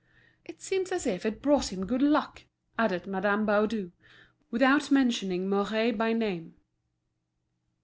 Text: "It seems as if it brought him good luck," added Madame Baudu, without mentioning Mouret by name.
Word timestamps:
"It 0.45 0.59
seems 0.63 0.91
as 0.91 1.05
if 1.05 1.27
it 1.27 1.43
brought 1.43 1.71
him 1.71 1.85
good 1.85 2.01
luck," 2.01 2.45
added 2.75 3.05
Madame 3.05 3.45
Baudu, 3.45 3.91
without 4.49 4.89
mentioning 4.89 5.47
Mouret 5.47 5.91
by 5.95 6.11
name. 6.11 6.55